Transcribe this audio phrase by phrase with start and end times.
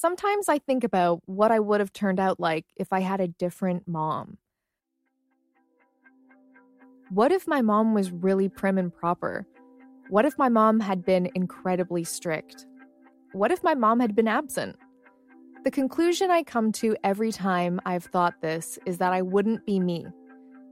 [0.00, 3.26] Sometimes I think about what I would have turned out like if I had a
[3.26, 4.38] different mom.
[7.10, 9.44] What if my mom was really prim and proper?
[10.08, 12.64] What if my mom had been incredibly strict?
[13.32, 14.76] What if my mom had been absent?
[15.64, 19.80] The conclusion I come to every time I've thought this is that I wouldn't be
[19.80, 20.06] me.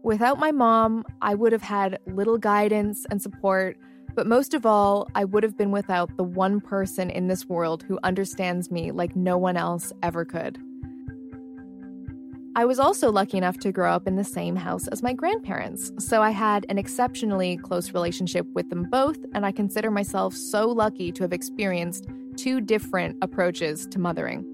[0.04, 3.76] Without my mom, I would have had little guidance and support,
[4.16, 7.84] but most of all, I would have been without the one person in this world
[7.86, 10.58] who understands me like no one else ever could.
[12.56, 15.92] I was also lucky enough to grow up in the same house as my grandparents,
[15.98, 20.66] so I had an exceptionally close relationship with them both, and I consider myself so
[20.66, 24.46] lucky to have experienced two different approaches to mothering.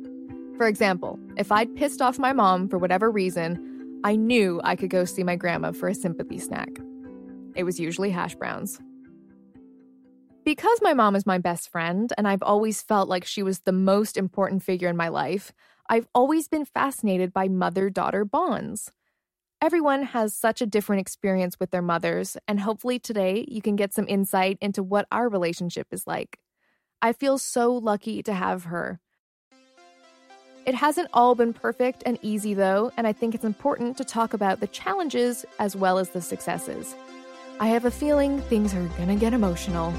[0.56, 4.90] For example, if I'd pissed off my mom for whatever reason, I knew I could
[4.90, 6.80] go see my grandma for a sympathy snack.
[7.54, 8.80] It was usually hash browns.
[10.44, 13.70] Because my mom is my best friend, and I've always felt like she was the
[13.70, 15.52] most important figure in my life,
[15.88, 18.90] I've always been fascinated by mother daughter bonds.
[19.60, 23.94] Everyone has such a different experience with their mothers, and hopefully today you can get
[23.94, 26.40] some insight into what our relationship is like.
[27.00, 28.98] I feel so lucky to have her.
[30.66, 34.34] It hasn't all been perfect and easy, though, and I think it's important to talk
[34.34, 36.96] about the challenges as well as the successes.
[37.60, 39.94] I have a feeling things are gonna get emotional.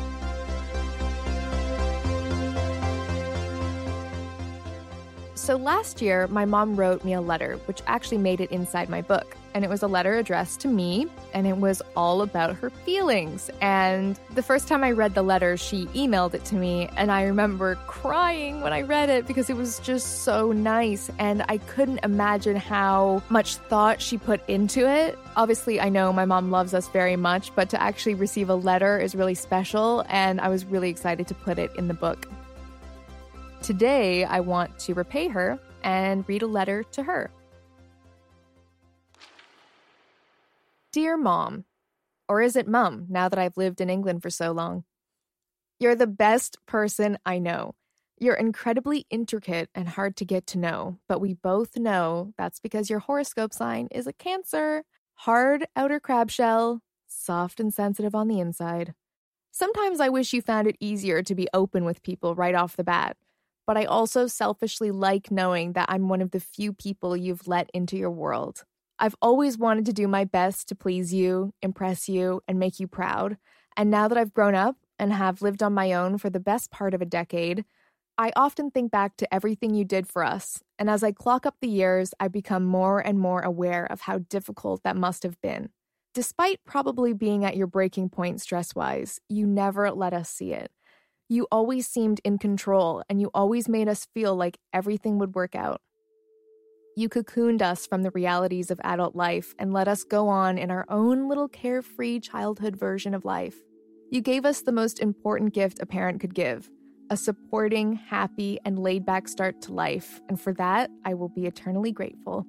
[5.44, 9.02] So last year, my mom wrote me a letter, which actually made it inside my
[9.02, 9.36] book.
[9.54, 13.50] And it was a letter addressed to me, and it was all about her feelings.
[13.60, 17.24] And the first time I read the letter, she emailed it to me, and I
[17.24, 21.12] remember crying when I read it because it was just so nice.
[21.20, 25.20] And I couldn't imagine how much thought she put into it.
[25.36, 28.98] Obviously, I know my mom loves us very much, but to actually receive a letter
[28.98, 32.30] is really special, and I was really excited to put it in the book.
[33.64, 37.32] Today, I want to repay her and read a letter to her.
[40.92, 41.64] Dear Mom,
[42.28, 44.84] or is it Mum now that I've lived in England for so long?
[45.80, 47.76] You're the best person I know.
[48.20, 52.90] You're incredibly intricate and hard to get to know, but we both know that's because
[52.90, 54.84] your horoscope sign is a Cancer.
[55.14, 58.94] Hard outer crab shell, soft and sensitive on the inside.
[59.52, 62.84] Sometimes I wish you found it easier to be open with people right off the
[62.84, 63.16] bat
[63.66, 67.70] but I also selfishly like knowing that I'm one of the few people you've let
[67.74, 68.64] into your world.
[69.00, 72.88] I've always wanted to do my best to please you, impress you, and make you
[72.88, 73.38] proud.
[73.76, 76.72] And now that I've grown up and have lived on my own for the best
[76.72, 77.66] part of a decade,
[78.18, 80.62] I often think back to everything you did for us.
[80.78, 84.20] And as I clock up the years, I become more and more aware of how
[84.20, 85.70] difficult that must have been.
[86.14, 90.72] Despite probably being at your breaking point stress wise, you never let us see it.
[91.30, 95.56] You always seemed in control, and you always made us feel like everything would work
[95.56, 95.82] out.
[96.96, 100.70] You cocooned us from the realities of adult life and let us go on in
[100.70, 103.56] our own little carefree childhood version of life.
[104.12, 106.70] You gave us the most important gift a parent could give
[107.10, 111.46] a supporting, happy, and laid back start to life, and for that, I will be
[111.46, 112.46] eternally grateful.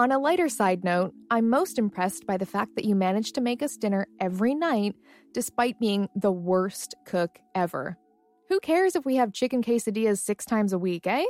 [0.00, 3.42] On a lighter side note, I'm most impressed by the fact that you managed to
[3.42, 4.94] make us dinner every night
[5.34, 7.98] despite being the worst cook ever.
[8.48, 11.26] Who cares if we have chicken quesadillas six times a week, eh?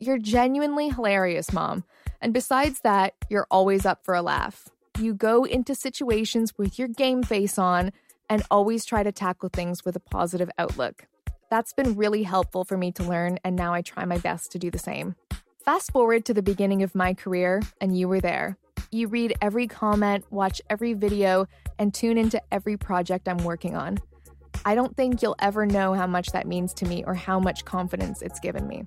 [0.00, 1.84] You're genuinely hilarious, Mom.
[2.20, 4.68] And besides that, you're always up for a laugh.
[4.98, 7.92] You go into situations with your game face on
[8.28, 11.06] and always try to tackle things with a positive outlook.
[11.48, 14.58] That's been really helpful for me to learn, and now I try my best to
[14.58, 15.14] do the same.
[15.64, 18.56] Fast forward to the beginning of my career, and you were there.
[18.90, 21.46] You read every comment, watch every video,
[21.78, 23.98] and tune into every project I'm working on.
[24.64, 27.64] I don't think you'll ever know how much that means to me or how much
[27.64, 28.84] confidence it's given me.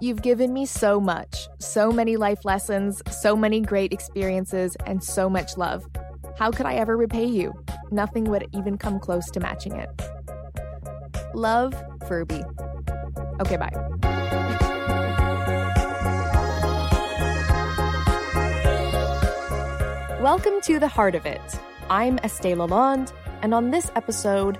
[0.00, 5.28] You've given me so much, so many life lessons, so many great experiences, and so
[5.28, 5.84] much love.
[6.38, 7.52] How could I ever repay you?
[7.90, 9.88] Nothing would even come close to matching it.
[11.34, 11.74] Love,
[12.08, 12.42] Furby.
[13.40, 13.70] Okay, bye.
[20.20, 21.40] Welcome to the heart of it.
[21.88, 23.12] I'm Estee Lalonde,
[23.42, 24.58] and on this episode,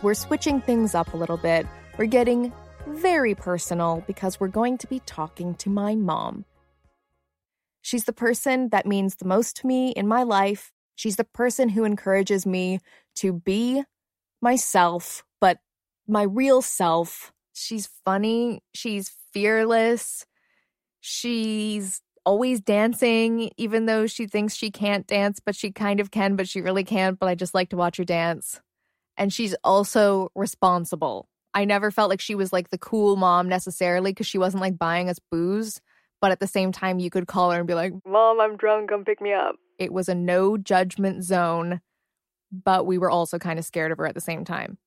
[0.00, 1.66] we're switching things up a little bit.
[1.98, 2.52] We're getting
[2.86, 6.44] very personal because we're going to be talking to my mom.
[7.82, 10.72] She's the person that means the most to me in my life.
[10.94, 12.78] She's the person who encourages me
[13.16, 13.82] to be
[14.40, 15.24] myself,
[16.12, 17.32] my real self.
[17.54, 18.62] She's funny.
[18.74, 20.26] She's fearless.
[21.00, 26.36] She's always dancing, even though she thinks she can't dance, but she kind of can,
[26.36, 27.18] but she really can't.
[27.18, 28.60] But I just like to watch her dance.
[29.16, 31.28] And she's also responsible.
[31.54, 34.78] I never felt like she was like the cool mom necessarily because she wasn't like
[34.78, 35.80] buying us booze.
[36.20, 38.90] But at the same time, you could call her and be like, Mom, I'm drunk.
[38.90, 39.56] Come pick me up.
[39.78, 41.80] It was a no judgment zone,
[42.52, 44.78] but we were also kind of scared of her at the same time.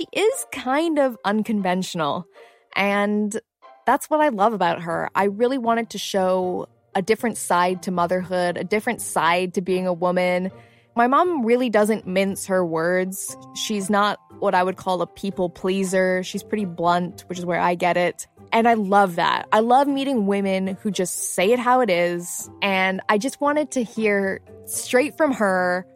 [0.00, 2.26] She is kind of unconventional.
[2.74, 3.38] And
[3.84, 5.10] that's what I love about her.
[5.14, 9.86] I really wanted to show a different side to motherhood, a different side to being
[9.86, 10.50] a woman.
[10.96, 13.36] My mom really doesn't mince her words.
[13.54, 16.22] She's not what I would call a people pleaser.
[16.22, 18.26] She's pretty blunt, which is where I get it.
[18.54, 19.48] And I love that.
[19.52, 22.48] I love meeting women who just say it how it is.
[22.62, 25.86] And I just wanted to hear straight from her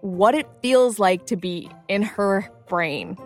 [0.00, 3.16] what it feels like to be in her brain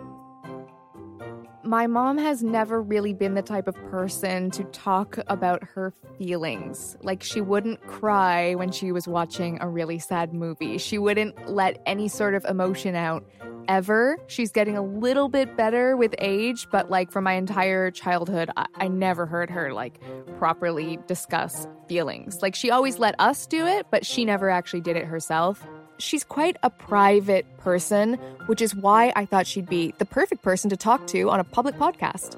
[1.67, 6.95] my mom has never really been the type of person to talk about her feelings.
[7.01, 10.77] Like, she wouldn't cry when she was watching a really sad movie.
[10.77, 13.25] She wouldn't let any sort of emotion out
[13.67, 14.17] ever.
[14.27, 18.67] She's getting a little bit better with age, but like for my entire childhood, I,
[18.75, 19.99] I never heard her like
[20.37, 22.41] properly discuss feelings.
[22.41, 25.67] Like, she always let us do it, but she never actually did it herself
[25.99, 28.15] she's quite a private person,
[28.47, 31.43] which is why I thought she'd be the perfect person to talk to on a
[31.43, 32.37] public podcast.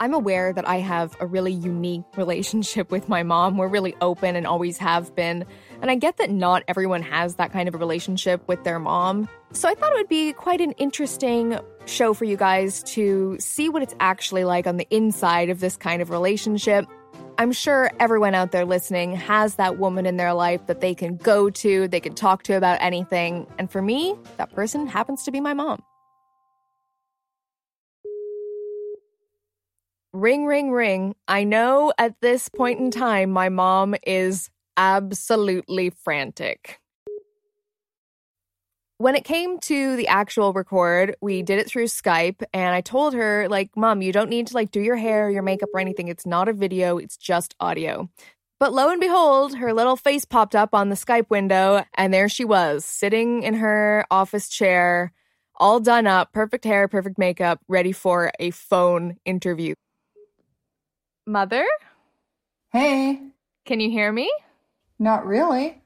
[0.00, 3.56] I'm aware that I have a really unique relationship with my mom.
[3.56, 5.44] We're really open and always have been.
[5.82, 9.28] And I get that not everyone has that kind of a relationship with their mom.
[9.50, 13.68] So I thought it would be quite an interesting show for you guys to see
[13.68, 16.86] what it's actually like on the inside of this kind of relationship.
[17.36, 21.16] I'm sure everyone out there listening has that woman in their life that they can
[21.16, 23.48] go to, they can talk to about anything.
[23.58, 25.82] And for me, that person happens to be my mom.
[30.12, 31.16] Ring, ring, ring.
[31.26, 36.80] I know at this point in time, my mom is absolutely frantic.
[38.98, 43.14] When it came to the actual record, we did it through Skype and I told
[43.14, 46.06] her like, "Mom, you don't need to like do your hair, your makeup or anything.
[46.06, 48.08] It's not a video, it's just audio."
[48.60, 52.28] But lo and behold, her little face popped up on the Skype window and there
[52.28, 55.12] she was, sitting in her office chair,
[55.56, 59.74] all done up, perfect hair, perfect makeup, ready for a phone interview.
[61.26, 61.66] Mother?
[62.72, 63.20] Hey.
[63.64, 64.32] Can you hear me?
[65.02, 65.82] Not really.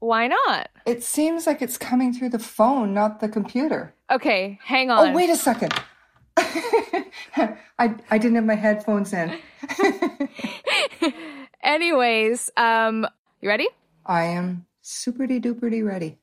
[0.00, 0.68] Why not?
[0.84, 3.94] It seems like it's coming through the phone, not the computer.
[4.10, 5.08] Okay, hang on.
[5.08, 5.72] Oh, wait a second.
[6.36, 9.38] I I didn't have my headphones in.
[11.62, 13.06] Anyways, um,
[13.40, 13.68] you ready?
[14.04, 16.18] I am superdy duperdy ready.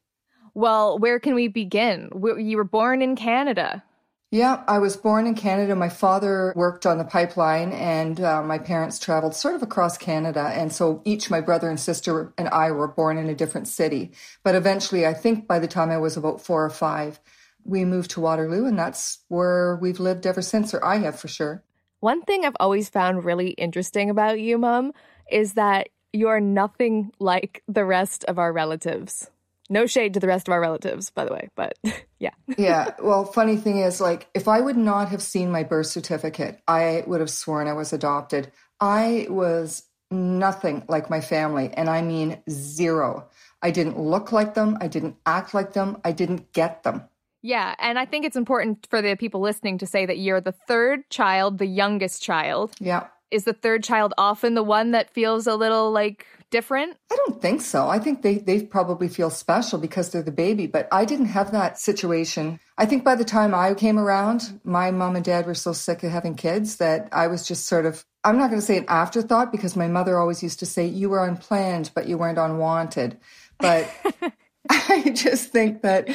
[0.54, 2.12] Well, where can we begin?
[2.38, 3.84] You were born in Canada.
[4.32, 5.76] Yeah, I was born in Canada.
[5.76, 10.52] My father worked on the pipeline, and uh, my parents traveled sort of across Canada.
[10.54, 14.12] And so each, my brother and sister and I, were born in a different city.
[14.44, 17.20] But eventually, I think by the time I was about four or five,
[17.64, 21.28] we moved to Waterloo, and that's where we've lived ever since, or I have for
[21.28, 21.64] sure.
[22.00, 24.94] One thing I've always found really interesting about you, Mom,
[25.32, 29.32] is that you're nothing like the rest of our relatives.
[29.70, 31.78] No shade to the rest of our relatives, by the way, but
[32.20, 32.32] yeah.
[32.58, 32.92] yeah.
[33.02, 37.04] Well, funny thing is, like, if I would not have seen my birth certificate, I
[37.06, 38.52] would have sworn I was adopted.
[38.80, 43.30] I was nothing like my family, and I mean zero.
[43.62, 44.78] I didn't look like them.
[44.82, 45.98] I didn't act like them.
[46.04, 47.04] I didn't get them.
[47.42, 50.52] Yeah, and I think it's important for the people listening to say that you're the
[50.52, 52.74] third child, the youngest child.
[52.80, 53.08] Yeah.
[53.32, 56.98] Is the third child often the one that feels a little like different?
[57.12, 57.88] I don't think so.
[57.88, 61.52] I think they, they probably feel special because they're the baby, but I didn't have
[61.52, 62.60] that situation.
[62.78, 66.04] I think by the time I came around, my mom and dad were so sick
[66.04, 68.86] of having kids that I was just sort of, I'm not going to say an
[68.88, 73.18] afterthought because my mother always used to say, you were unplanned, but you weren't unwanted.
[73.60, 73.90] But
[74.70, 76.10] I just think that,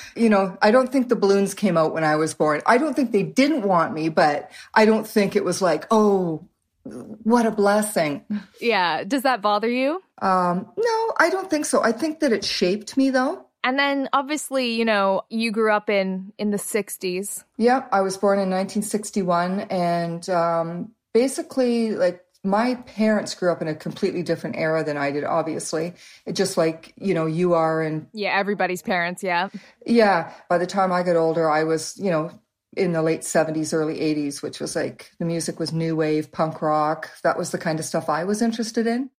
[0.16, 2.62] you know, I don't think the balloons came out when I was born.
[2.66, 6.48] I don't think they didn't want me, but I don't think it was like, oh,
[6.84, 8.24] what a blessing.
[8.60, 9.04] Yeah.
[9.04, 10.02] Does that bother you?
[10.20, 11.82] Um, no, I don't think so.
[11.82, 13.44] I think that it shaped me though.
[13.64, 17.44] And then obviously, you know, you grew up in in the 60s.
[17.56, 23.68] Yeah, I was born in 1961 and um basically like my parents grew up in
[23.68, 25.94] a completely different era than I did, obviously.
[26.32, 29.48] Just like, you know, you are and Yeah, everybody's parents, yeah.
[29.84, 30.32] Yeah.
[30.48, 32.30] By the time I got older, I was, you know,
[32.78, 36.62] in the late 70s, early 80s, which was like the music was new wave, punk
[36.62, 37.10] rock.
[37.22, 39.10] That was the kind of stuff I was interested in.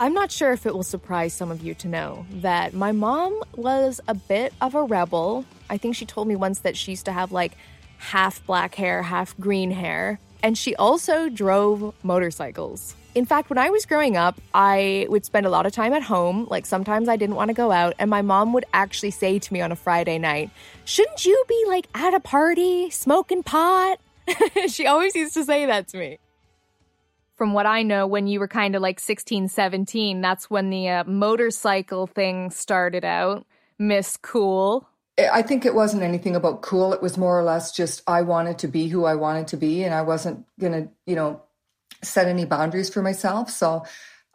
[0.00, 3.42] I'm not sure if it will surprise some of you to know that my mom
[3.56, 5.44] was a bit of a rebel.
[5.68, 7.56] I think she told me once that she used to have like
[7.98, 10.20] half black hair, half green hair.
[10.40, 12.94] And she also drove motorcycles.
[13.18, 16.04] In fact, when I was growing up, I would spend a lot of time at
[16.04, 16.46] home.
[16.48, 19.52] Like sometimes I didn't want to go out, and my mom would actually say to
[19.52, 20.50] me on a Friday night,
[20.84, 23.98] Shouldn't you be like at a party smoking pot?
[24.68, 26.18] she always used to say that to me.
[27.34, 30.88] From what I know, when you were kind of like 16, 17, that's when the
[30.88, 33.44] uh, motorcycle thing started out.
[33.80, 34.88] Miss Cool.
[35.18, 36.92] I think it wasn't anything about cool.
[36.92, 39.82] It was more or less just I wanted to be who I wanted to be,
[39.82, 41.42] and I wasn't going to, you know,
[42.02, 43.50] set any boundaries for myself.
[43.50, 43.84] So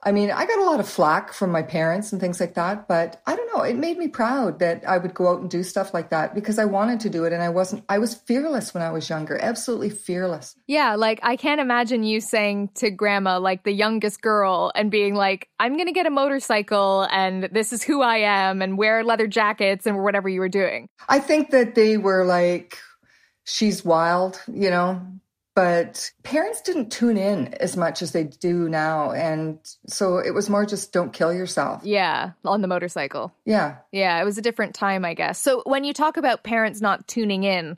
[0.05, 2.89] I mean, I got a lot of flack from my parents and things like that,
[2.89, 3.63] but I don't know.
[3.63, 6.59] It made me proud that I would go out and do stuff like that because
[6.59, 9.39] I wanted to do it and I wasn't, I was fearless when I was younger,
[9.41, 10.55] absolutely fearless.
[10.67, 10.95] Yeah.
[10.95, 15.47] Like, I can't imagine you saying to grandma, like the youngest girl, and being like,
[15.59, 19.27] I'm going to get a motorcycle and this is who I am and wear leather
[19.27, 20.89] jackets and whatever you were doing.
[21.07, 22.77] I think that they were like,
[23.45, 25.01] she's wild, you know,
[25.55, 30.49] but parents didn't tune in as much as they do now and so it was
[30.49, 31.81] more just don't kill yourself.
[31.83, 33.33] Yeah on the motorcycle.
[33.45, 33.77] Yeah.
[33.91, 35.39] Yeah it was a different time i guess.
[35.39, 37.77] So when you talk about parents not tuning in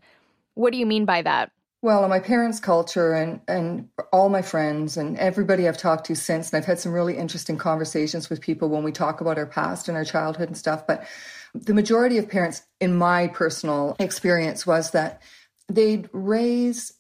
[0.54, 1.52] what do you mean by that?
[1.82, 6.16] Well in my parents culture and and all my friends and everybody i've talked to
[6.16, 9.46] since and i've had some really interesting conversations with people when we talk about our
[9.46, 11.06] past and our childhood and stuff but
[11.54, 15.22] the majority of parents in my personal experience was that
[15.70, 16.94] they'd raise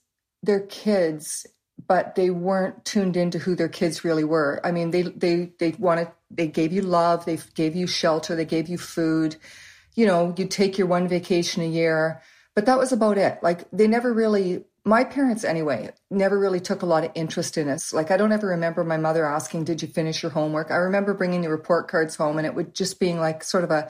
[0.45, 1.45] their kids
[1.87, 4.61] but they weren't tuned into who their kids really were.
[4.63, 8.45] I mean, they they they wanted they gave you love, they gave you shelter, they
[8.45, 9.35] gave you food.
[9.93, 12.21] You know, you take your one vacation a year,
[12.53, 13.39] but that was about it.
[13.43, 17.67] Like they never really my parents anyway never really took a lot of interest in
[17.67, 17.91] us.
[17.93, 21.13] Like I don't ever remember my mother asking, "Did you finish your homework?" I remember
[21.13, 23.89] bringing the report cards home and it would just being like sort of a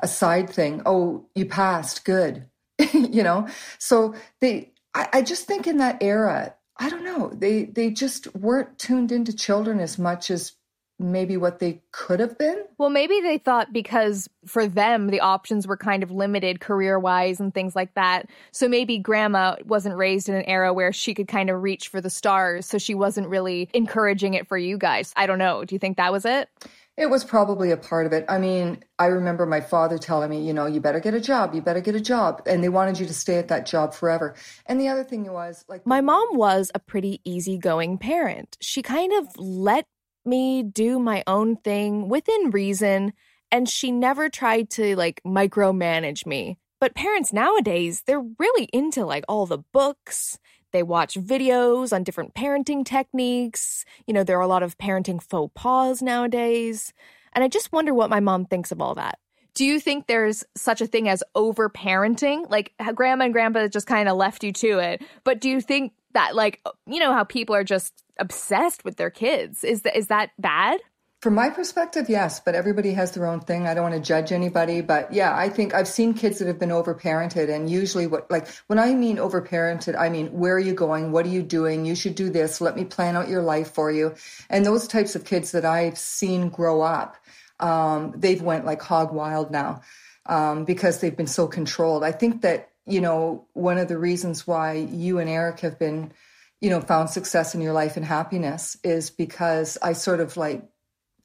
[0.00, 0.82] a side thing.
[0.86, 2.04] "Oh, you passed.
[2.04, 2.48] Good."
[2.92, 3.48] you know?
[3.78, 8.34] So they I, I just think in that era, I don't know, they they just
[8.34, 10.52] weren't tuned into children as much as
[10.98, 12.64] maybe what they could have been.
[12.78, 17.40] Well, maybe they thought because for them the options were kind of limited career wise
[17.40, 18.30] and things like that.
[18.52, 22.00] So maybe grandma wasn't raised in an era where she could kind of reach for
[22.00, 22.66] the stars.
[22.66, 25.12] So she wasn't really encouraging it for you guys.
[25.16, 25.64] I don't know.
[25.64, 26.48] Do you think that was it?
[26.96, 28.24] It was probably a part of it.
[28.28, 31.52] I mean, I remember my father telling me, you know, you better get a job,
[31.52, 32.42] you better get a job.
[32.46, 34.36] And they wanted you to stay at that job forever.
[34.66, 38.56] And the other thing was like My mom was a pretty easygoing parent.
[38.60, 39.86] She kind of let
[40.24, 43.12] me do my own thing within reason,
[43.50, 46.58] and she never tried to like micromanage me.
[46.80, 50.38] But parents nowadays, they're really into like all the books
[50.74, 53.84] they watch videos on different parenting techniques.
[54.06, 56.92] You know, there are a lot of parenting faux pas nowadays.
[57.32, 59.18] And I just wonder what my mom thinks of all that.
[59.54, 62.50] Do you think there's such a thing as over parenting?
[62.50, 65.02] Like grandma and grandpa just kind of left you to it.
[65.22, 69.10] But do you think that like you know how people are just obsessed with their
[69.10, 69.62] kids?
[69.62, 70.80] Is that is that bad?
[71.24, 73.66] From my perspective, yes, but everybody has their own thing.
[73.66, 76.58] I don't want to judge anybody, but yeah, I think I've seen kids that have
[76.58, 80.74] been overparented, and usually, what like when I mean overparented, I mean where are you
[80.74, 81.12] going?
[81.12, 81.86] What are you doing?
[81.86, 82.60] You should do this.
[82.60, 84.14] Let me plan out your life for you.
[84.50, 87.16] And those types of kids that I've seen grow up,
[87.58, 89.80] um, they've went like hog wild now
[90.26, 92.04] um, because they've been so controlled.
[92.04, 96.12] I think that you know one of the reasons why you and Eric have been
[96.60, 100.68] you know found success in your life and happiness is because I sort of like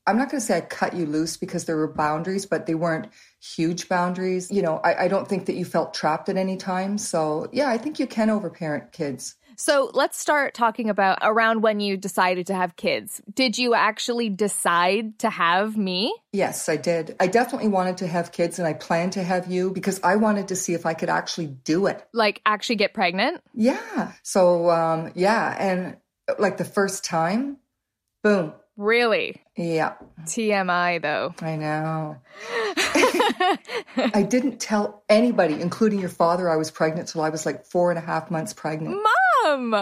[0.10, 2.74] I'm not going to say I cut you loose because there were boundaries, but they
[2.74, 4.50] weren't huge boundaries.
[4.50, 6.98] You know, I, I, don't think that you felt trapped at any time.
[6.98, 9.36] So, yeah, I think you can overparent kids.
[9.56, 13.22] So, let's start talking about around when you decided to have kids.
[13.32, 16.12] Did you actually decide to have me?
[16.34, 17.16] Yes, I did.
[17.20, 20.48] I definitely wanted to have kids and I planned to have you because I wanted
[20.48, 22.04] to see if I could actually do it.
[22.14, 23.44] Like, actually get pregnant?
[23.54, 24.14] Yeah.
[24.24, 25.56] So, um, yeah.
[25.60, 25.98] And
[26.40, 27.58] like the first time,
[28.24, 29.36] boom, Really?
[29.60, 29.96] Yeah.
[30.24, 31.36] TMI, though.
[31.42, 32.16] I know.
[34.16, 37.92] I didn't tell anybody, including your father, I was pregnant till I was like four
[37.92, 38.96] and a half months pregnant.
[38.96, 39.19] Mom!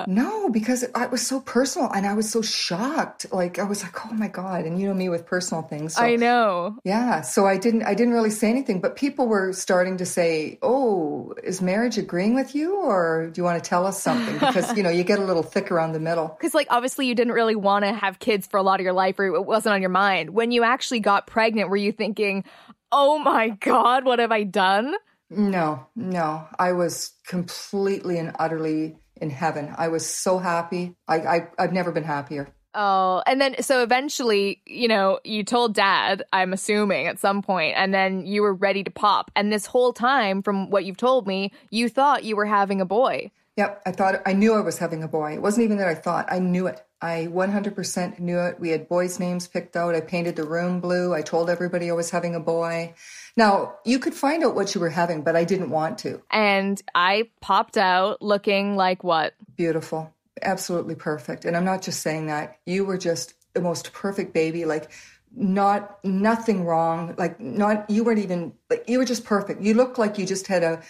[0.08, 3.26] No, because it, it was so personal and I was so shocked.
[3.32, 4.66] Like I was like, oh my god!
[4.66, 5.96] And you know me with personal things.
[5.96, 6.78] So, I know.
[6.84, 7.84] Yeah, so I didn't.
[7.84, 12.36] I didn't really say anything, but people were starting to say, "Oh, is marriage agreeing
[12.36, 15.20] with you, or do you want to tell us something?" Because you know you get
[15.20, 16.28] a little thick around the middle.
[16.28, 18.94] Because like obviously you didn't really want to have kids for a lot of your
[18.94, 20.32] life, or it wasn't on your mind.
[20.32, 22.44] When you actually got pregnant, were you thinking,
[22.92, 24.96] "Oh my god, what have I done?"
[25.30, 26.48] No, no.
[26.58, 29.74] I was completely and utterly in heaven.
[29.78, 30.96] I was so happy.
[31.08, 32.48] I, I I've never been happier.
[32.74, 37.74] Oh, and then so eventually, you know, you told dad, I'm assuming at some point,
[37.76, 39.32] and then you were ready to pop.
[39.36, 42.86] And this whole time, from what you've told me, you thought you were having a
[42.86, 43.32] boy.
[43.58, 45.34] Yep, I thought I knew I was having a boy.
[45.34, 46.84] It wasn't even that I thought, I knew it.
[47.02, 48.60] I 100% knew it.
[48.60, 49.96] We had boys' names picked out.
[49.96, 51.14] I painted the room blue.
[51.14, 52.94] I told everybody I was having a boy.
[53.38, 56.24] Now, you could find out what you were having, but I didn't want to.
[56.32, 59.36] And I popped out looking like what?
[59.56, 60.12] Beautiful.
[60.42, 61.46] Absolutely perfect.
[61.46, 62.58] And I'm not just saying that.
[62.66, 64.66] You were just the most perfect baby.
[64.66, 64.92] Like,
[65.36, 67.14] not nothing wrong.
[67.16, 69.62] Like, not, you weren't even, like, you were just perfect.
[69.62, 70.82] You looked like you just had a,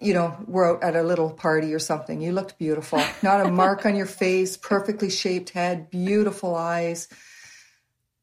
[0.00, 2.22] you know, we're out at a little party or something.
[2.22, 3.02] You looked beautiful.
[3.22, 7.08] Not a mark on your face, perfectly shaped head, beautiful eyes.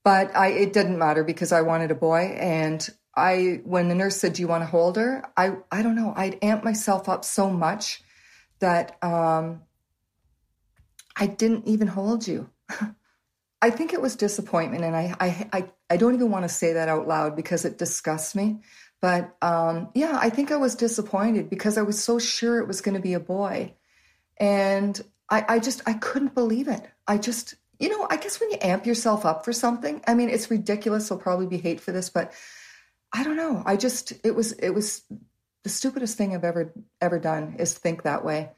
[0.03, 2.35] But I, it didn't matter because I wanted a boy.
[2.39, 5.95] And I, when the nurse said, "Do you want to hold her?" I, I don't
[5.95, 6.13] know.
[6.15, 8.01] I'd amped myself up so much
[8.59, 9.61] that um,
[11.15, 12.49] I didn't even hold you.
[13.61, 16.73] I think it was disappointment, and I, I, I, I don't even want to say
[16.73, 18.61] that out loud because it disgusts me.
[19.01, 22.81] But um, yeah, I think I was disappointed because I was so sure it was
[22.81, 23.73] going to be a boy,
[24.37, 24.99] and
[25.29, 26.85] I, I just I couldn't believe it.
[27.07, 30.29] I just, you know, I guess when you amp yourself up for something, I mean,
[30.29, 31.11] it's ridiculous.
[31.11, 32.33] I'll probably be hate for this, but
[33.11, 33.63] I don't know.
[33.65, 35.03] I just it was it was
[35.63, 38.51] the stupidest thing I've ever ever done is think that way.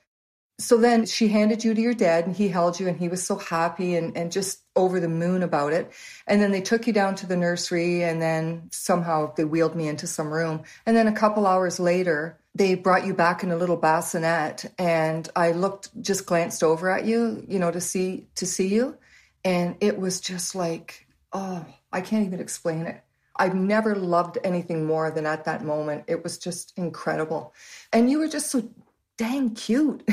[0.59, 3.25] So then she handed you to your dad and he held you and he was
[3.25, 5.91] so happy and, and just over the moon about it.
[6.27, 9.87] And then they took you down to the nursery and then somehow they wheeled me
[9.87, 10.61] into some room.
[10.85, 15.27] And then a couple hours later, they brought you back in a little bassinet and
[15.35, 18.97] I looked just glanced over at you, you know, to see to see you.
[19.43, 23.01] And it was just like, oh, I can't even explain it.
[23.35, 26.03] I've never loved anything more than at that moment.
[26.07, 27.53] It was just incredible.
[27.93, 28.67] And you were just so
[29.17, 30.03] dang cute.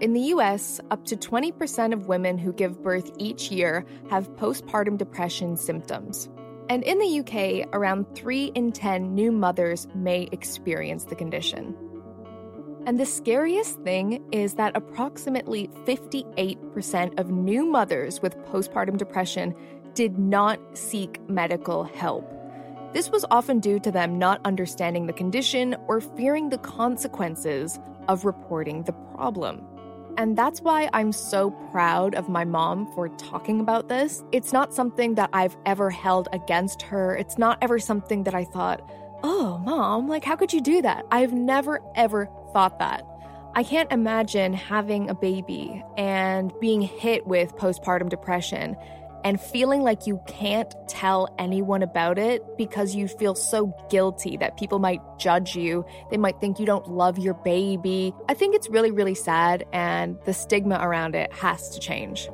[0.00, 4.96] In the US, up to 20% of women who give birth each year have postpartum
[4.96, 6.28] depression symptoms.
[6.70, 11.76] And in the UK, around 3 in 10 new mothers may experience the condition.
[12.86, 19.54] And the scariest thing is that approximately 58% of new mothers with postpartum depression
[19.94, 22.28] did not seek medical help.
[22.92, 28.24] This was often due to them not understanding the condition or fearing the consequences of
[28.24, 29.64] reporting the problem.
[30.16, 34.24] And that's why I'm so proud of my mom for talking about this.
[34.32, 37.16] It's not something that I've ever held against her.
[37.16, 38.82] It's not ever something that I thought,
[39.22, 41.06] oh, mom, like, how could you do that?
[41.10, 43.04] I've never, ever thought that.
[43.54, 48.76] I can't imagine having a baby and being hit with postpartum depression
[49.24, 54.56] and feeling like you can't tell anyone about it because you feel so guilty that
[54.56, 55.84] people might judge you.
[56.10, 58.14] They might think you don't love your baby.
[58.28, 62.28] I think it's really, really sad, and the stigma around it has to change.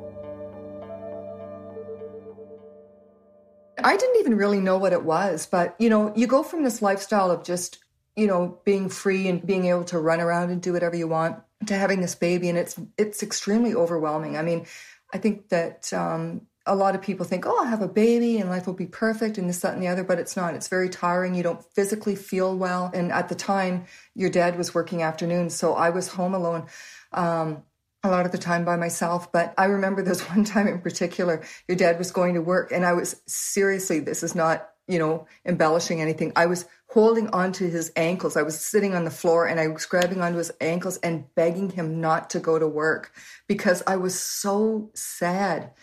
[3.83, 6.81] I didn't even really know what it was, but you know, you go from this
[6.81, 7.79] lifestyle of just,
[8.17, 11.41] you know, being free and being able to run around and do whatever you want
[11.67, 14.35] to having this baby and it's it's extremely overwhelming.
[14.35, 14.65] I mean,
[15.13, 18.49] I think that um a lot of people think, oh, I'll have a baby and
[18.49, 20.53] life will be perfect and this, that, and the other, but it's not.
[20.53, 21.33] It's very tiring.
[21.33, 22.91] You don't physically feel well.
[22.93, 26.67] And at the time, your dad was working afternoons, so I was home alone.
[27.13, 27.63] Um,
[28.03, 29.31] a lot of the time by myself.
[29.31, 32.85] But I remember this one time in particular, your dad was going to work, and
[32.85, 36.33] I was seriously, this is not, you know, embellishing anything.
[36.35, 36.65] I was
[36.97, 38.35] holding onto his ankles.
[38.35, 41.69] I was sitting on the floor and I was grabbing onto his ankles and begging
[41.69, 43.11] him not to go to work
[43.45, 45.73] because I was so sad.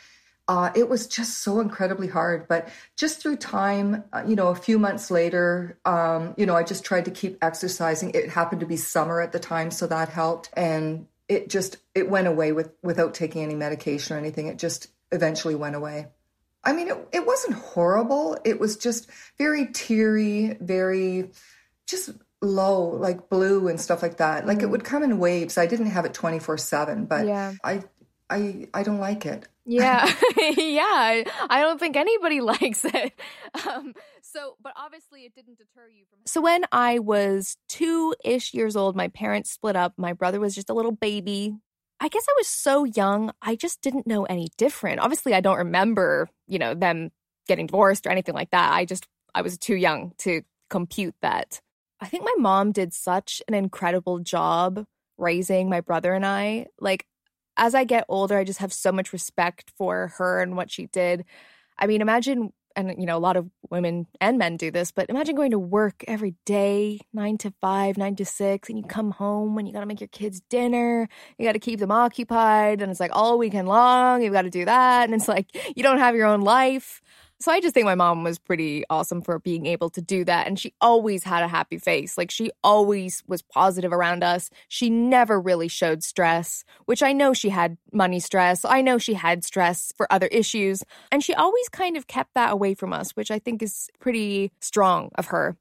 [0.49, 2.49] Uh, it was just so incredibly hard.
[2.49, 6.65] But just through time, uh, you know, a few months later, um, you know, I
[6.65, 8.11] just tried to keep exercising.
[8.11, 10.51] It happened to be summer at the time, so that helped.
[10.55, 14.49] And it just it went away with without taking any medication or anything.
[14.49, 16.09] It just eventually went away.
[16.65, 18.39] I mean, it, it wasn't horrible.
[18.45, 21.31] It was just very teary, very
[21.87, 24.47] just low, like blue and stuff like that.
[24.47, 24.71] Like it mm.
[24.71, 25.59] would come in waves.
[25.59, 27.55] I didn't have it 24 seven, but yeah.
[27.63, 27.83] I,
[28.31, 29.47] I, I don't like it.
[29.67, 30.05] Yeah.
[30.57, 31.25] yeah.
[31.51, 33.19] I don't think anybody likes it.
[33.67, 36.21] Um, so, but obviously it didn't deter you from.
[36.27, 39.95] So, when I was two ish years old, my parents split up.
[39.97, 41.57] My brother was just a little baby.
[42.01, 45.01] I guess I was so young, I just didn't know any different.
[45.01, 47.11] Obviously, I don't remember, you know, them
[47.47, 48.73] getting divorced or anything like that.
[48.73, 51.61] I just, I was too young to compute that.
[52.01, 54.85] I think my mom did such an incredible job
[55.17, 56.67] raising my brother and I.
[56.81, 57.07] Like,
[57.57, 60.87] as I get older, I just have so much respect for her and what she
[60.87, 61.25] did.
[61.79, 65.09] I mean, imagine and you know, a lot of women and men do this, but
[65.09, 69.13] imagine going to work every day, nine to five, nine to six, and you come
[69.13, 71.09] home and you got to make your kids dinner.
[71.39, 72.83] You got to keep them occupied.
[72.83, 75.05] And it's like all weekend long, you've got to do that.
[75.05, 77.03] And it's like you don't have your own life.
[77.41, 80.47] So I just think my mom was pretty awesome for being able to do that.
[80.47, 82.17] And she always had a happy face.
[82.17, 84.51] Like she always was positive around us.
[84.69, 88.65] She never really showed stress, which I know she had money stress.
[88.65, 90.85] I know she had stress for other issues.
[91.11, 94.53] And she always kind of kept that away from us, which I think is pretty
[94.61, 95.57] strong of her.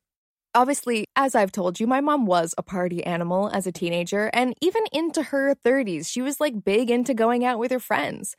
[0.55, 4.53] Obviously, as I've told you, my mom was a party animal as a teenager, and
[4.61, 8.35] even into her 30s, she was like big into going out with her friends.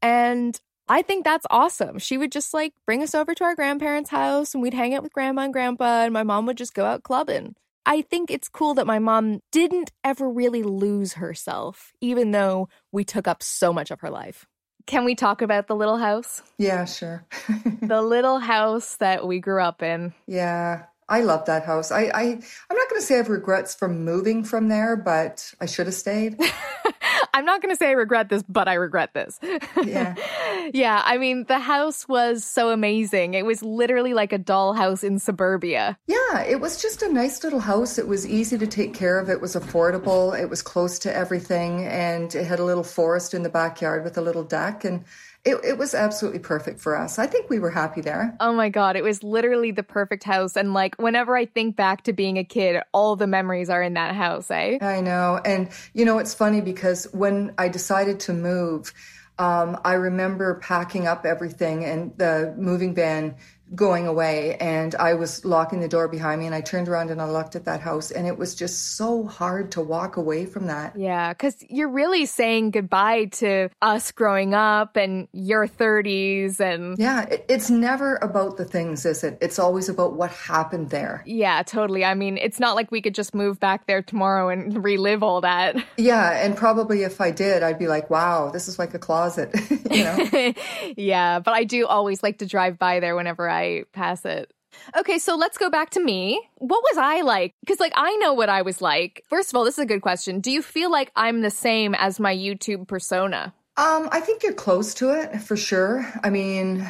[0.00, 1.98] And I think that's awesome.
[1.98, 5.02] She would just like bring us over to our grandparents' house and we'd hang out
[5.02, 7.54] with grandma and grandpa, and my mom would just go out clubbing.
[7.84, 13.04] I think it's cool that my mom didn't ever really lose herself, even though we
[13.04, 14.46] took up so much of her life.
[14.86, 16.42] Can we talk about the little house?
[16.58, 17.24] Yeah, sure.
[17.82, 20.14] the little house that we grew up in.
[20.26, 20.84] Yeah.
[21.08, 21.92] I love that house.
[21.92, 25.52] I, I I'm not going to say I have regrets from moving from there, but
[25.60, 26.36] I should have stayed.
[27.36, 29.38] I'm not going to say I regret this, but I regret this.
[29.84, 30.14] Yeah.
[30.72, 31.02] yeah.
[31.04, 33.34] I mean, the house was so amazing.
[33.34, 35.98] It was literally like a dollhouse in suburbia.
[36.06, 36.40] Yeah.
[36.40, 37.98] It was just a nice little house.
[37.98, 39.28] It was easy to take care of.
[39.28, 40.38] It was affordable.
[40.38, 41.84] It was close to everything.
[41.84, 44.86] And it had a little forest in the backyard with a little deck.
[44.86, 45.04] And
[45.46, 47.18] it, it was absolutely perfect for us.
[47.18, 48.36] I think we were happy there.
[48.40, 48.96] Oh my God.
[48.96, 50.56] It was literally the perfect house.
[50.56, 53.94] And like, whenever I think back to being a kid, all the memories are in
[53.94, 54.78] that house, eh?
[54.80, 55.40] I know.
[55.44, 58.92] And, you know, it's funny because when I decided to move,
[59.38, 63.36] um, I remember packing up everything and the moving van
[63.74, 67.20] going away and I was locking the door behind me and I turned around and
[67.20, 70.66] I looked at that house and it was just so hard to walk away from
[70.66, 70.96] that.
[70.96, 77.22] Yeah, cuz you're really saying goodbye to us growing up and your 30s and Yeah,
[77.24, 79.38] it, it's never about the things, is it?
[79.40, 81.22] It's always about what happened there.
[81.26, 82.04] Yeah, totally.
[82.04, 85.40] I mean, it's not like we could just move back there tomorrow and relive all
[85.40, 85.76] that.
[85.96, 89.54] Yeah, and probably if I did, I'd be like, "Wow, this is like a closet."
[89.90, 90.52] you know.
[90.96, 94.52] yeah, but I do always like to drive by there whenever I pass it.
[94.96, 96.40] Okay, so let's go back to me.
[96.56, 97.54] What was I like?
[97.60, 99.24] Because, like, I know what I was like.
[99.28, 100.40] First of all, this is a good question.
[100.40, 103.54] Do you feel like I'm the same as my YouTube persona?
[103.78, 106.06] Um, I think you're close to it for sure.
[106.22, 106.86] I mean,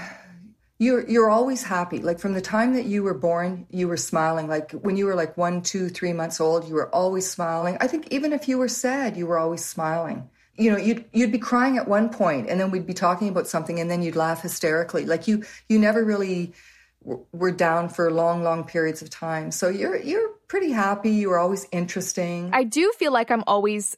[0.78, 1.98] you're you're always happy.
[1.98, 4.46] Like from the time that you were born, you were smiling.
[4.46, 7.76] Like when you were like one, two, three months old, you were always smiling.
[7.80, 11.32] I think even if you were sad, you were always smiling you know you'd you'd
[11.32, 14.16] be crying at one point and then we'd be talking about something and then you'd
[14.16, 15.04] laugh hysterically.
[15.04, 16.52] Like you you never really
[17.32, 19.50] were down for long long periods of time.
[19.50, 21.10] So you're you're pretty happy.
[21.10, 22.50] You were always interesting.
[22.52, 23.96] I do feel like i'm always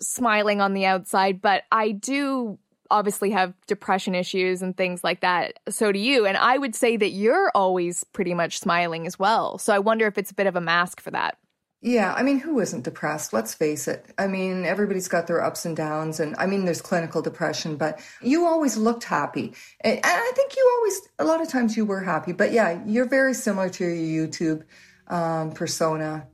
[0.00, 2.58] smiling on the outside but i do
[2.90, 5.58] obviously have depression issues and things like that.
[5.68, 6.26] So do you.
[6.26, 9.58] And i would say that you're always pretty much smiling as well.
[9.58, 11.38] So i wonder if it's a bit of a mask for that
[11.84, 13.34] yeah, I mean, who isn't depressed?
[13.34, 14.06] Let's face it.
[14.16, 18.00] I mean, everybody's got their ups and downs, and I mean, there's clinical depression, but
[18.22, 19.52] you always looked happy.
[19.82, 22.32] And I think you always, a lot of times, you were happy.
[22.32, 24.62] But yeah, you're very similar to your YouTube
[25.08, 26.26] um, persona.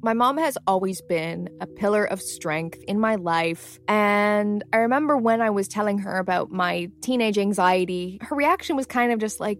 [0.00, 3.80] My mom has always been a pillar of strength in my life.
[3.88, 8.86] And I remember when I was telling her about my teenage anxiety, her reaction was
[8.86, 9.58] kind of just like,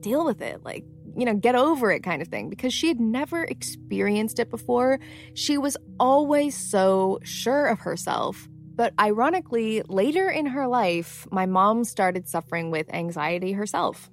[0.00, 0.64] deal with it.
[0.64, 0.84] Like,
[1.16, 5.00] you know, get over it kind of thing because she had never experienced it before.
[5.34, 8.48] She was always so sure of herself.
[8.74, 14.10] But ironically, later in her life, my mom started suffering with anxiety herself.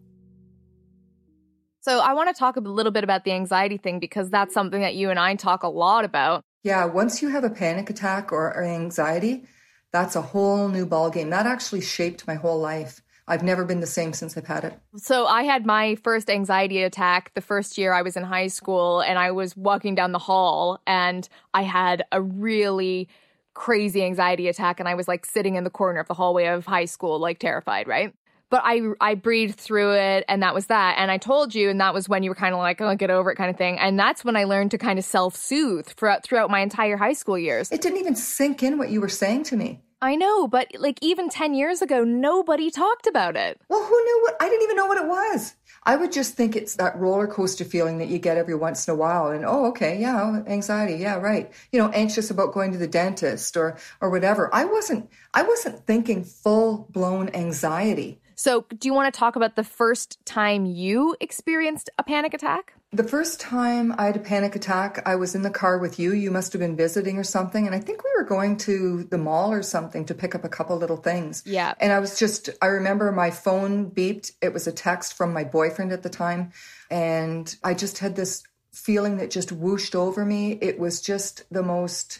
[1.82, 4.80] So I want to talk a little bit about the anxiety thing because that's something
[4.80, 6.42] that you and I talk a lot about.
[6.64, 9.44] Yeah, once you have a panic attack or anxiety,
[9.92, 11.32] that's a whole new ballgame.
[11.32, 13.02] That actually shaped my whole life.
[13.28, 14.80] I've never been the same since I've had it.
[14.98, 19.00] So I had my first anxiety attack the first year I was in high school
[19.02, 23.08] and I was walking down the hall and I had a really
[23.54, 26.66] crazy anxiety attack and I was like sitting in the corner of the hallway of
[26.66, 28.14] high school like terrified, right?
[28.50, 30.98] But I I breathed through it and that was that.
[31.00, 33.10] And I told you and that was when you were kind of like, "Oh, get
[33.10, 33.80] over it" kind of thing.
[33.80, 37.38] And that's when I learned to kind of self-soothe throughout throughout my entire high school
[37.38, 37.72] years.
[37.72, 39.82] It didn't even sink in what you were saying to me.
[40.04, 43.62] I know, but like even 10 years ago, nobody talked about it.
[43.70, 44.36] Well, who knew what?
[44.42, 45.56] I didn't even know what it was.
[45.84, 48.94] I would just think it's that roller coaster feeling that you get every once in
[48.94, 49.30] a while.
[49.30, 51.50] And oh, okay, yeah, anxiety, yeah, right.
[51.72, 54.54] You know, anxious about going to the dentist or or whatever.
[54.54, 55.10] I wasn't.
[55.34, 58.20] I wasn't thinking full blown anxiety.
[58.36, 62.74] So, do you want to talk about the first time you experienced a panic attack?
[62.94, 66.14] The first time I had a panic attack, I was in the car with you.
[66.14, 67.66] You must have been visiting or something.
[67.66, 70.50] And I think we were going to the mall or something to pick up a
[70.50, 71.42] couple little things.
[71.44, 71.74] Yeah.
[71.80, 74.34] And I was just, I remember my phone beeped.
[74.44, 76.52] It was a text from my boyfriend at the time.
[76.92, 80.60] And I just had this feeling that just whooshed over me.
[80.62, 82.20] It was just the most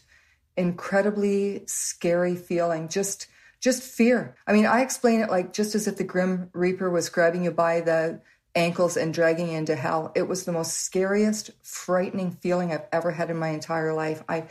[0.58, 2.88] incredibly scary feeling.
[2.88, 3.28] Just,
[3.62, 4.36] just fear.
[4.48, 7.52] I mean, I explain it like just as if the Grim Reaper was grabbing you
[7.52, 8.22] by the
[8.56, 10.12] ankles and dragging into hell.
[10.16, 14.24] It was the most scariest, frightening feeling I've ever had in my entire life.
[14.30, 14.46] I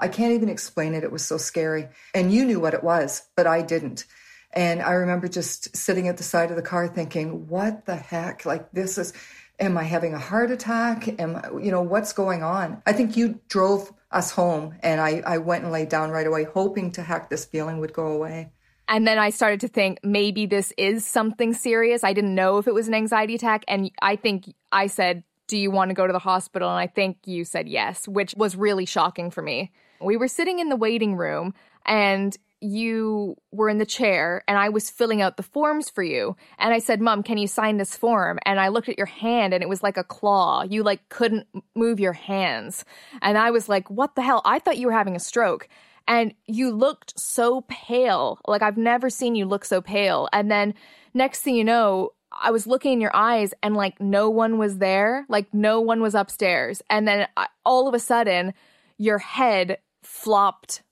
[0.00, 1.04] I can't even explain it.
[1.04, 1.88] It was so scary.
[2.12, 4.04] And you knew what it was, but I didn't.
[4.52, 8.44] And I remember just sitting at the side of the car thinking, what the heck?
[8.44, 9.12] Like this is
[9.60, 11.20] am I having a heart attack?
[11.20, 12.82] Am I, you know, what's going on?
[12.84, 16.44] I think you drove us home and I, I went and laid down right away,
[16.44, 18.52] hoping to heck this feeling would go away.
[18.92, 22.04] And then I started to think maybe this is something serious.
[22.04, 23.64] I didn't know if it was an anxiety attack.
[23.66, 26.68] And I think I said, Do you want to go to the hospital?
[26.68, 29.72] And I think you said yes, which was really shocking for me.
[29.98, 31.54] We were sitting in the waiting room
[31.86, 36.36] and you were in the chair and I was filling out the forms for you.
[36.58, 38.38] And I said, Mom, can you sign this form?
[38.44, 40.64] And I looked at your hand and it was like a claw.
[40.64, 42.84] You like couldn't move your hands.
[43.22, 44.42] And I was like, What the hell?
[44.44, 45.66] I thought you were having a stroke
[46.06, 48.38] and you looked so pale.
[48.46, 50.28] Like I've never seen you look so pale.
[50.32, 50.74] And then
[51.14, 54.78] next thing you know, I was looking in your eyes and like no one was
[54.78, 56.82] there, like no one was upstairs.
[56.88, 58.54] And then I, all of a sudden,
[58.98, 60.82] your head flopped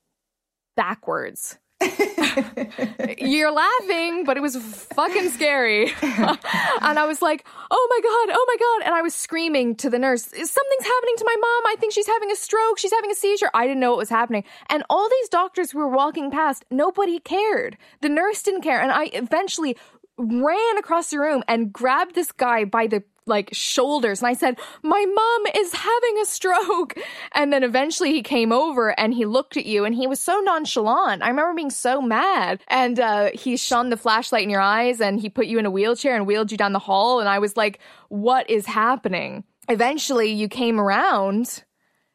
[0.75, 1.57] backwards.
[3.17, 5.91] You're laughing, but it was fucking scary.
[6.01, 8.87] and I was like, oh my God, oh my God.
[8.87, 11.63] And I was screaming to the nurse, something's happening to my mom.
[11.67, 12.77] I think she's having a stroke.
[12.77, 13.49] She's having a seizure.
[13.53, 14.43] I didn't know what was happening.
[14.69, 17.77] And all these doctors who were walking past, nobody cared.
[18.01, 18.81] The nurse didn't care.
[18.81, 19.75] And I eventually
[20.17, 24.59] ran across the room and grabbed this guy by the like shoulders and I said,
[24.83, 26.95] My mom is having a stroke.
[27.33, 30.39] And then eventually he came over and he looked at you and he was so
[30.39, 31.23] nonchalant.
[31.23, 32.61] I remember being so mad.
[32.67, 35.71] And uh, he shone the flashlight in your eyes and he put you in a
[35.71, 37.19] wheelchair and wheeled you down the hall.
[37.19, 37.79] And I was like,
[38.09, 39.43] What is happening?
[39.69, 41.63] Eventually you came around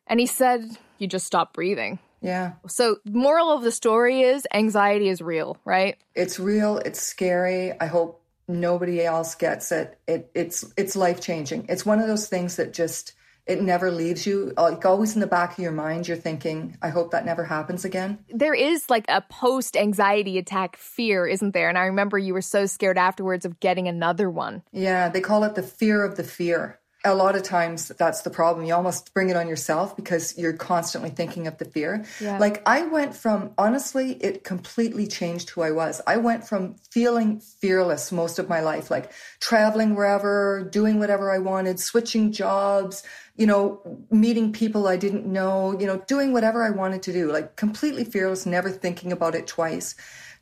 [0.07, 1.99] and he said, You just stopped breathing.
[2.21, 2.53] Yeah.
[2.67, 5.97] So, moral of the story is anxiety is real, right?
[6.15, 6.79] It's real.
[6.79, 7.73] It's scary.
[7.81, 9.99] I hope nobody else gets it.
[10.07, 11.67] It it's it's life changing.
[11.69, 13.15] It's one of those things that just
[13.47, 14.53] it never leaves you.
[14.57, 17.85] Like always in the back of your mind, you're thinking, I hope that never happens
[17.85, 18.19] again.
[18.29, 21.69] There is like a post anxiety attack fear, isn't there?
[21.69, 24.63] And I remember you were so scared afterwards of getting another one.
[24.73, 28.31] Yeah, they call it the fear of the fear a lot of times that's the
[28.31, 28.67] problem.
[28.67, 32.05] You almost bring it on yourself because you're constantly thinking of the fear.
[32.21, 32.39] Yeah.
[32.39, 36.01] Like I went from, honestly, it completely changed who I was.
[36.07, 41.39] I went from feeling fearless most of my life, like traveling wherever, doing whatever I
[41.39, 43.03] wanted, switching jobs,
[43.37, 47.31] you know, meeting people I didn't know, you know, doing whatever I wanted to do,
[47.31, 49.95] like completely fearless, never thinking about it twice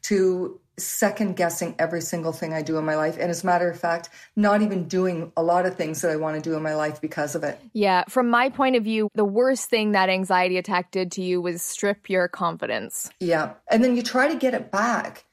[0.03, 3.17] to second guessing every single thing I do in my life.
[3.19, 6.17] And as a matter of fact, not even doing a lot of things that I
[6.17, 7.61] want to do in my life because of it.
[7.73, 8.05] Yeah.
[8.09, 11.63] From my point of view, the worst thing that anxiety attack did to you was
[11.63, 13.11] strip your confidence.
[13.21, 13.55] Yeah.
[13.71, 15.25] And then you try to get it back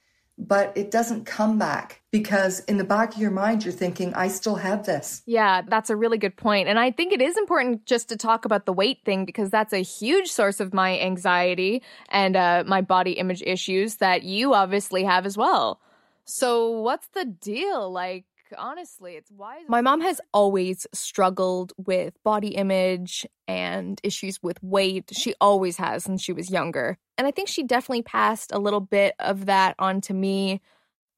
[0.47, 4.27] but it doesn't come back because in the back of your mind you're thinking i
[4.27, 5.21] still have this.
[5.25, 6.67] Yeah that's a really good point.
[6.67, 9.73] And i think it is important just to talk about the weight thing because that's
[9.73, 15.03] a huge source of my anxiety and uh, my body image issues that you obviously
[15.03, 15.79] have as well.
[16.25, 17.91] So what's the deal?
[17.91, 18.25] Like
[18.57, 25.09] honestly it's why my mom has always struggled with body image and issues with weight.
[25.11, 26.97] She always has since she was younger.
[27.17, 30.61] And i think she definitely passed a little bit of that on to me.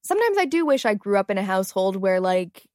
[0.03, 2.67] Sometimes i do wish i grew up in a household where like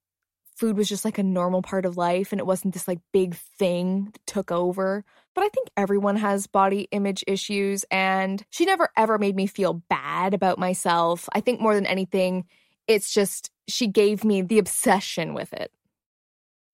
[0.59, 3.37] food was just like a normal part of life and it wasn't this like big
[3.59, 5.05] thing that took over.
[5.35, 9.75] But I think everyone has body image issues, and she never ever made me feel
[9.89, 11.29] bad about myself.
[11.33, 12.45] I think more than anything,
[12.89, 15.71] it's just she gave me the obsession with it.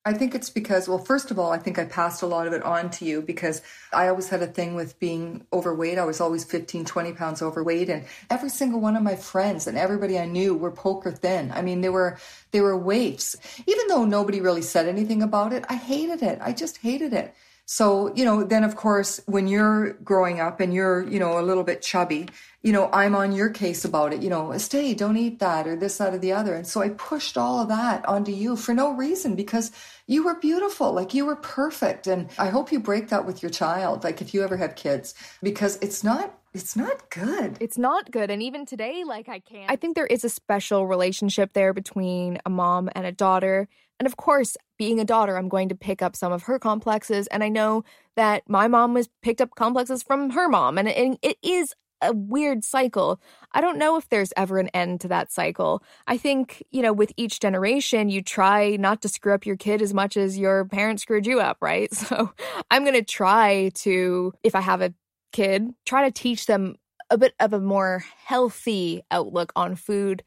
[0.07, 2.53] I think it's because, well, first of all, I think I passed a lot of
[2.53, 5.99] it on to you because I always had a thing with being overweight.
[5.99, 7.89] I was always 15, 20 pounds overweight.
[7.89, 11.51] And every single one of my friends and everybody I knew were poker thin.
[11.53, 12.19] I mean, they were,
[12.51, 13.35] they were waifs.
[13.67, 16.39] Even though nobody really said anything about it, I hated it.
[16.43, 17.35] I just hated it.
[17.67, 21.43] So, you know, then of course, when you're growing up and you're, you know, a
[21.43, 22.29] little bit chubby,
[22.63, 25.75] you know, I'm on your case about it, you know, stay, don't eat that or
[25.75, 26.55] this, that, or the other.
[26.55, 29.73] And so I pushed all of that onto you for no reason because
[30.07, 32.07] you were beautiful, like you were perfect.
[32.07, 35.15] And I hope you break that with your child, like if you ever have kids,
[35.43, 37.57] because it's not it's not good.
[37.61, 38.31] It's not good.
[38.31, 39.69] And even today, like I can't.
[39.69, 43.69] I think there is a special relationship there between a mom and a daughter
[44.01, 47.27] And of course, being a daughter, I'm going to pick up some of her complexes.
[47.29, 47.85] And I know
[48.17, 50.79] that my mom was picked up complexes from her mom.
[50.79, 53.21] And it, it is a weird cycle.
[53.53, 55.83] I don't know if there's ever an end to that cycle.
[56.07, 59.81] I think, you know, with each generation, you try not to screw up your kid
[59.81, 61.93] as much as your parents screwed you up, right?
[62.05, 62.33] So
[62.71, 64.93] I'm going to try to, if I have a
[65.33, 66.77] kid, try to teach them
[67.09, 70.23] a bit of a more healthy outlook on food.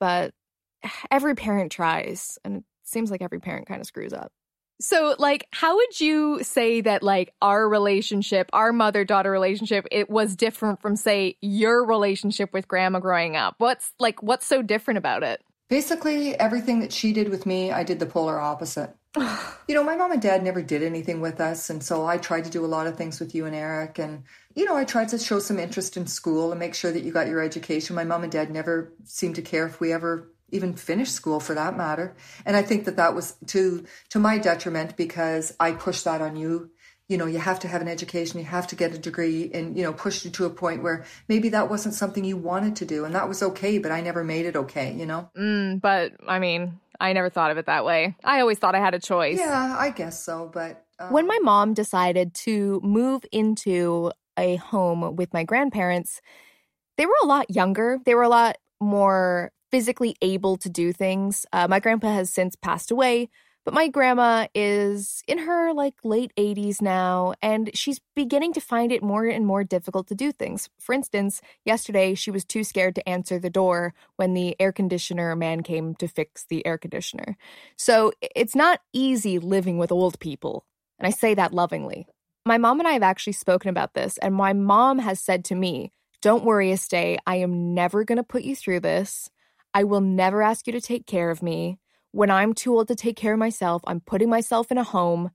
[0.00, 0.32] But
[1.10, 4.32] every parent tries, and seems like every parent kind of screws up.
[4.80, 10.10] So, like, how would you say that, like, our relationship, our mother daughter relationship, it
[10.10, 13.54] was different from, say, your relationship with grandma growing up?
[13.58, 15.40] What's, like, what's so different about it?
[15.68, 18.92] Basically, everything that she did with me, I did the polar opposite.
[19.16, 21.70] you know, my mom and dad never did anything with us.
[21.70, 23.98] And so I tried to do a lot of things with you and Eric.
[23.98, 24.24] And,
[24.54, 27.12] you know, I tried to show some interest in school and make sure that you
[27.12, 27.94] got your education.
[27.94, 31.54] My mom and dad never seemed to care if we ever even finish school for
[31.54, 32.14] that matter.
[32.46, 36.36] And I think that that was to to my detriment because I pushed that on
[36.36, 36.70] you.
[37.08, 39.76] You know, you have to have an education, you have to get a degree, and
[39.76, 42.84] you know, pushed you to a point where maybe that wasn't something you wanted to
[42.86, 43.78] do, and that was okay.
[43.78, 44.94] But I never made it okay.
[44.94, 45.30] You know.
[45.36, 48.16] Mm, but I mean, I never thought of it that way.
[48.22, 49.38] I always thought I had a choice.
[49.38, 50.50] Yeah, I guess so.
[50.52, 51.12] But um...
[51.12, 56.20] when my mom decided to move into a home with my grandparents,
[56.96, 57.98] they were a lot younger.
[58.04, 61.46] They were a lot more physically able to do things.
[61.52, 63.30] Uh, my grandpa has since passed away,
[63.64, 68.92] but my grandma is in her like late 80s now, and she's beginning to find
[68.92, 70.68] it more and more difficult to do things.
[70.78, 75.34] For instance, yesterday she was too scared to answer the door when the air conditioner
[75.36, 77.36] man came to fix the air conditioner.
[77.76, 80.66] So it's not easy living with old people,
[80.98, 82.06] and I say that lovingly.
[82.44, 85.54] My mom and I have actually spoken about this, and my mom has said to
[85.54, 89.30] me, Don't worry, Estee, I am never going to put you through this.
[89.74, 91.78] I will never ask you to take care of me.
[92.10, 95.30] When I'm too old to take care of myself, I'm putting myself in a home.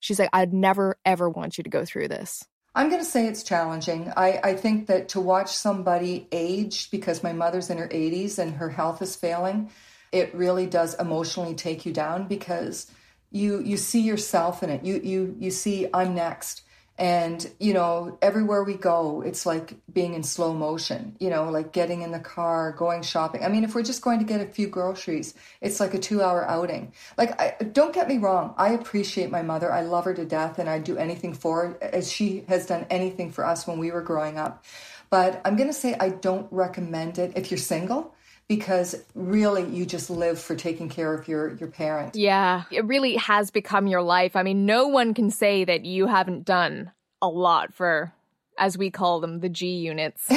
[0.00, 2.44] She's like, I'd never, ever want you to go through this.
[2.74, 4.10] I'm going to say it's challenging.
[4.16, 8.54] I, I think that to watch somebody age, because my mother's in her 80s and
[8.54, 9.70] her health is failing,
[10.10, 12.90] it really does emotionally take you down because
[13.30, 14.84] you you see yourself in it.
[14.84, 16.62] You you you see I'm next.
[16.98, 21.72] And, you know, everywhere we go, it's like being in slow motion, you know, like
[21.72, 23.42] getting in the car, going shopping.
[23.42, 26.22] I mean, if we're just going to get a few groceries, it's like a two
[26.22, 26.92] hour outing.
[27.16, 28.54] Like, I, don't get me wrong.
[28.58, 29.72] I appreciate my mother.
[29.72, 32.86] I love her to death and I'd do anything for her as she has done
[32.90, 34.64] anything for us when we were growing up.
[35.08, 38.14] But I'm going to say I don't recommend it if you're single
[38.56, 42.14] because really you just live for taking care of your your parent.
[42.14, 44.36] Yeah, it really has become your life.
[44.36, 48.12] I mean, no one can say that you haven't done a lot for
[48.58, 50.28] as we call them the G units.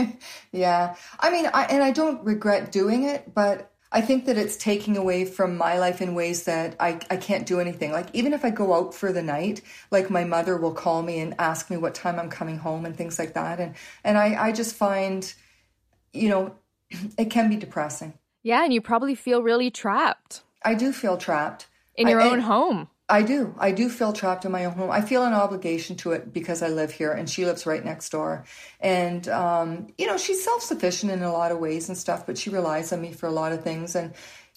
[0.52, 0.96] yeah.
[1.20, 4.96] I mean, I, and I don't regret doing it, but I think that it's taking
[4.96, 7.92] away from my life in ways that I, I can't do anything.
[7.92, 11.20] Like, even if I go out for the night, like my mother will call me
[11.20, 13.60] and ask me what time I'm coming home and things like that.
[13.60, 15.32] And, and I, I just find,
[16.12, 16.56] you know,
[17.18, 18.14] it can be depressing.
[18.42, 20.42] Yeah, and you probably feel really trapped.
[20.64, 21.66] I do feel trapped.
[21.94, 22.88] In your I, own home.
[23.08, 23.54] I do.
[23.58, 24.90] I do feel trapped in my own home.
[24.90, 28.08] I feel an obligation to it because I live here and she lives right next
[28.08, 28.44] door.
[28.80, 32.38] And, um, you know, she's self sufficient in a lot of ways and stuff, but
[32.38, 33.94] she relies on me for a lot of things.
[33.94, 34.14] And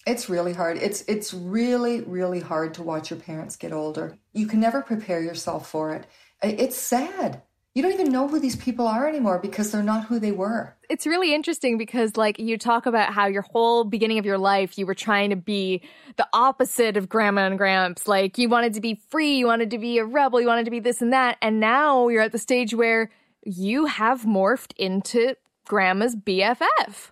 [0.07, 0.77] it's really hard.
[0.77, 4.17] It's, it's really, really hard to watch your parents get older.
[4.33, 6.07] You can never prepare yourself for it.
[6.41, 7.41] It's sad
[7.75, 10.73] you don't even know who these people are anymore because they're not who they were.
[10.89, 14.77] It's really interesting because, like, you talk about how your whole beginning of your life,
[14.77, 15.81] you were trying to be
[16.15, 18.07] the opposite of grandma and gramps.
[18.07, 20.71] Like, you wanted to be free, you wanted to be a rebel, you wanted to
[20.71, 21.37] be this and that.
[21.41, 23.11] And now you're at the stage where
[23.43, 25.35] you have morphed into
[25.67, 27.11] grandma's BFF.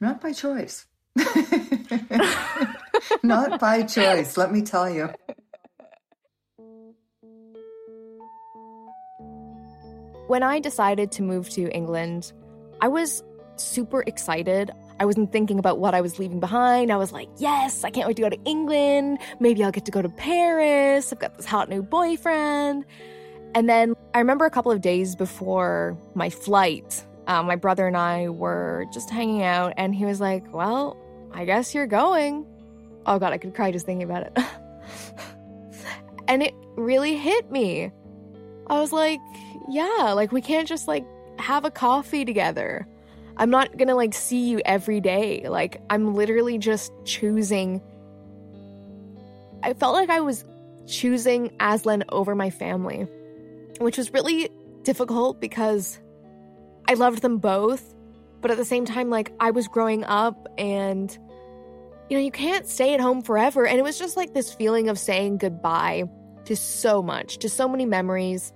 [0.00, 0.86] Not by choice.
[3.24, 5.10] Not by choice, let me tell you.
[10.28, 12.32] When I decided to move to England,
[12.80, 13.22] I was
[13.56, 14.70] super excited.
[14.98, 16.92] I wasn't thinking about what I was leaving behind.
[16.92, 19.18] I was like, yes, I can't wait to go to England.
[19.40, 21.12] Maybe I'll get to go to Paris.
[21.12, 22.84] I've got this hot new boyfriend.
[23.54, 27.96] And then I remember a couple of days before my flight, uh, my brother and
[27.96, 30.96] I were just hanging out, and he was like, Well,
[31.32, 32.46] I guess you're going.
[33.04, 34.38] Oh, God, I could cry just thinking about it.
[36.28, 37.90] and it really hit me.
[38.72, 39.20] I was like,
[39.68, 41.04] yeah, like we can't just like
[41.38, 42.88] have a coffee together.
[43.36, 45.46] I'm not gonna like see you every day.
[45.46, 47.82] Like, I'm literally just choosing.
[49.62, 50.46] I felt like I was
[50.86, 53.06] choosing Aslan over my family,
[53.78, 54.48] which was really
[54.84, 55.98] difficult because
[56.88, 57.94] I loved them both.
[58.40, 61.12] But at the same time, like, I was growing up and
[62.08, 63.66] you know, you can't stay at home forever.
[63.66, 66.04] And it was just like this feeling of saying goodbye
[66.46, 68.52] to so much, to so many memories,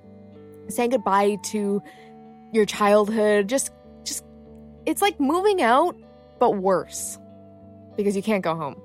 [0.68, 1.82] saying goodbye to
[2.52, 3.48] your childhood.
[3.48, 3.70] Just,
[4.04, 4.24] just,
[4.84, 5.96] it's like moving out,
[6.38, 7.18] but worse
[7.96, 8.80] because you can't go home.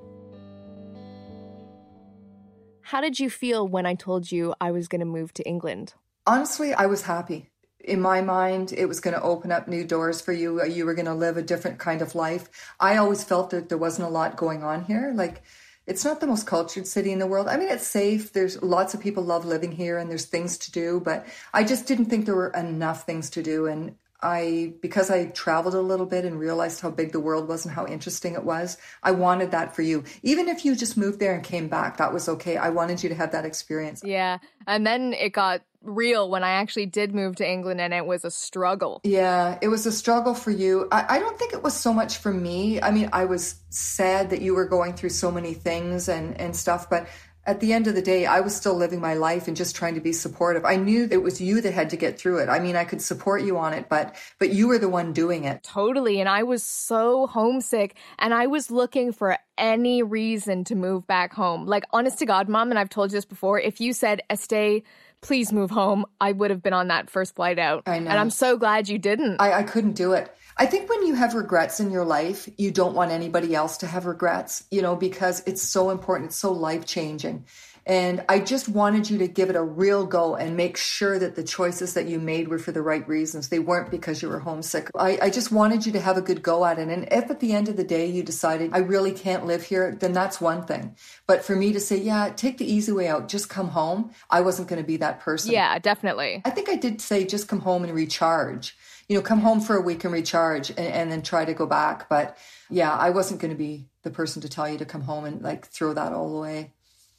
[2.81, 5.93] How did you feel when I told you I was going to move to England?
[6.27, 7.49] Honestly, I was happy.
[7.79, 10.63] In my mind, it was going to open up new doors for you.
[10.65, 12.49] You were going to live a different kind of life.
[12.79, 15.13] I always felt that there wasn't a lot going on here.
[15.15, 15.41] Like,
[15.87, 17.47] it's not the most cultured city in the world.
[17.47, 18.33] I mean, it's safe.
[18.33, 21.87] There's lots of people love living here and there's things to do, but I just
[21.87, 23.65] didn't think there were enough things to do.
[23.65, 27.65] And I, because I traveled a little bit and realized how big the world was
[27.65, 30.03] and how interesting it was, I wanted that for you.
[30.21, 32.57] Even if you just moved there and came back, that was okay.
[32.57, 34.03] I wanted you to have that experience.
[34.05, 34.37] Yeah.
[34.67, 38.23] And then it got real when I actually did move to England and it was
[38.23, 39.01] a struggle.
[39.03, 40.87] Yeah, it was a struggle for you.
[40.91, 42.81] I, I, don't think it was so much for me.
[42.81, 46.55] I mean, I was sad that you were going through so many things and, and
[46.55, 47.07] stuff, but
[47.45, 49.95] at the end of the day, I was still living my life and just trying
[49.95, 50.63] to be supportive.
[50.63, 52.49] I knew it was you that had to get through it.
[52.49, 55.45] I mean, I could support you on it, but but you were the one doing
[55.45, 55.63] it.
[55.63, 56.19] Totally.
[56.19, 61.33] And I was so homesick and I was looking for any reason to move back
[61.33, 61.65] home.
[61.65, 64.83] Like honest to God, mom, and I've told you this before, if you said, Estee,
[65.21, 67.83] please move home, I would have been on that first flight out.
[67.85, 68.09] I know.
[68.09, 69.39] And I'm so glad you didn't.
[69.39, 70.35] I, I couldn't do it.
[70.57, 73.87] I think when you have regrets in your life, you don't want anybody else to
[73.87, 76.29] have regrets, you know, because it's so important.
[76.29, 77.45] It's so life changing.
[77.85, 81.35] And I just wanted you to give it a real go and make sure that
[81.35, 83.49] the choices that you made were for the right reasons.
[83.49, 84.89] They weren't because you were homesick.
[84.95, 86.89] I, I, just wanted you to have a good go at it.
[86.89, 89.95] And if at the end of the day you decided, I really can't live here,
[89.99, 90.95] then that's one thing.
[91.25, 94.41] But for me to say, yeah, take the easy way out, just come home, I
[94.41, 95.51] wasn't going to be that person.
[95.51, 96.43] Yeah, definitely.
[96.45, 98.77] I think I did say, just come home and recharge.
[99.09, 101.65] You know, come home for a week and recharge and, and then try to go
[101.65, 102.07] back.
[102.07, 102.37] But
[102.69, 105.41] yeah, I wasn't going to be the person to tell you to come home and
[105.41, 106.73] like throw that all away.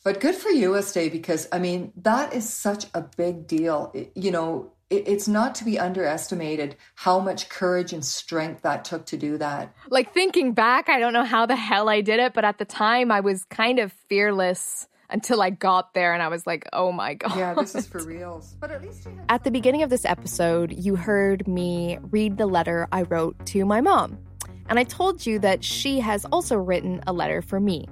[0.05, 3.91] But good for you, Estee, because I mean, that is such a big deal.
[3.95, 8.85] It, you know, it, it's not to be underestimated how much courage and strength that
[8.85, 9.75] took to do that.
[9.89, 12.65] Like thinking back, I don't know how the hell I did it, but at the
[12.65, 16.91] time I was kind of fearless until I got there and I was like, oh
[16.91, 17.37] my God.
[17.37, 18.57] Yeah, this is for reals.
[18.59, 22.89] But at least At the beginning of this episode, you heard me read the letter
[22.93, 24.19] I wrote to my mom.
[24.69, 27.87] And I told you that she has also written a letter for me.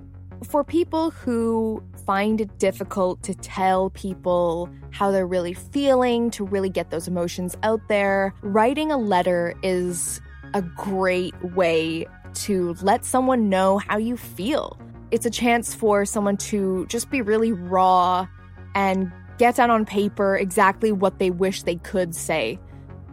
[0.44, 6.68] For people who find it difficult to tell people how they're really feeling, to really
[6.68, 10.20] get those emotions out there, writing a letter is
[10.52, 12.04] a great way
[12.34, 14.76] to let someone know how you feel.
[15.12, 18.26] It's a chance for someone to just be really raw
[18.74, 22.58] and get down on paper exactly what they wish they could say.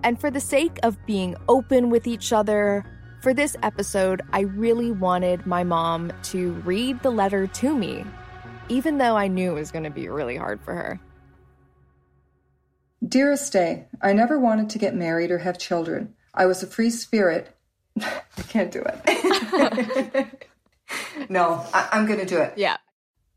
[0.03, 2.83] And for the sake of being open with each other,
[3.21, 8.03] for this episode, I really wanted my mom to read the letter to me
[8.69, 10.99] even though I knew it was going to be really hard for her.
[13.07, 16.15] Dearest Day, I never wanted to get married or have children.
[16.33, 17.55] I was a free spirit.
[18.01, 20.49] I can't do it.
[21.29, 22.53] no, I- I'm going to do it.
[22.57, 22.77] Yeah.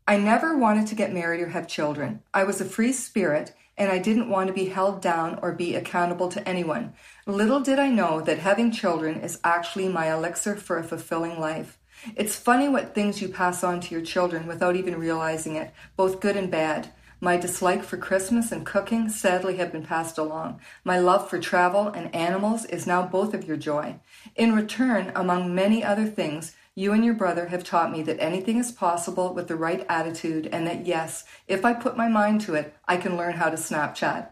[0.07, 2.21] I never wanted to get married or have children.
[2.33, 5.75] I was a free spirit and I didn't want to be held down or be
[5.75, 6.93] accountable to anyone.
[7.25, 11.77] Little did I know that having children is actually my elixir for a fulfilling life.
[12.15, 16.19] It's funny what things you pass on to your children without even realizing it, both
[16.19, 16.91] good and bad.
[17.23, 20.59] My dislike for Christmas and cooking sadly have been passed along.
[20.83, 23.99] My love for travel and animals is now both of your joy.
[24.35, 28.57] In return, among many other things, you and your brother have taught me that anything
[28.57, 32.55] is possible with the right attitude, and that yes, if I put my mind to
[32.55, 34.29] it, I can learn how to Snapchat.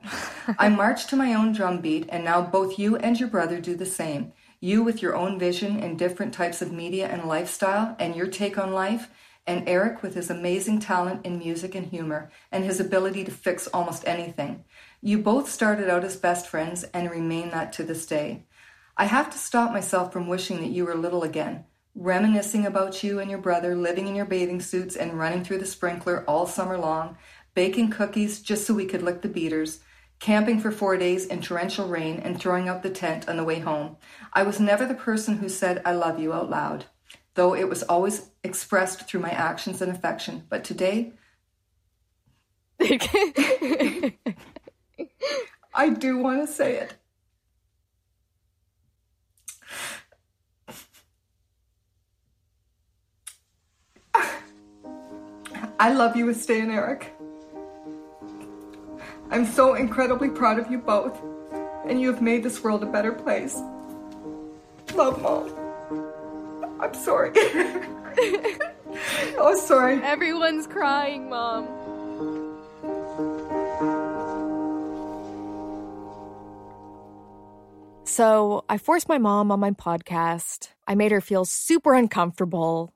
[0.57, 3.85] I march to my own drumbeat, and now both you and your brother do the
[3.85, 4.31] same.
[4.61, 8.57] You with your own vision and different types of media and lifestyle and your take
[8.57, 9.09] on life,
[9.47, 13.67] and Eric with his amazing talent in music and humor and his ability to fix
[13.67, 14.65] almost anything.
[15.01, 18.43] You both started out as best friends and remain that to this day.
[18.97, 21.63] I have to stop myself from wishing that you were little again,
[21.95, 25.65] reminiscing about you and your brother living in your bathing suits and running through the
[25.65, 27.17] sprinkler all summer long,
[27.53, 29.79] baking cookies just so we could lick the beaters,
[30.19, 33.59] camping for four days in torrential rain and throwing out the tent on the way
[33.59, 33.97] home.
[34.33, 36.85] I was never the person who said, I love you out loud,
[37.35, 40.43] though it was always expressed through my actions and affection.
[40.49, 41.13] But today,
[45.73, 46.95] I do want to say it.
[55.81, 57.13] I love you, Estee and Eric.
[59.31, 61.15] I'm so incredibly proud of you both,
[61.85, 63.61] and you have made this world a better place.
[64.95, 65.53] Love, Mom.
[66.79, 67.31] I'm sorry.
[69.37, 70.01] oh, sorry.
[70.01, 71.67] Everyone's crying, Mom.
[78.05, 80.69] So I forced my mom on my podcast.
[80.87, 82.95] I made her feel super uncomfortable,